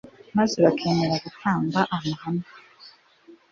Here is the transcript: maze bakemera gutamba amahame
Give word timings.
maze 0.37 0.57
bakemera 0.65 1.15
gutamba 1.25 1.79
amahame 1.95 2.45